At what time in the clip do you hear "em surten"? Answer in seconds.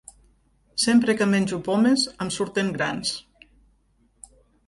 2.25-2.73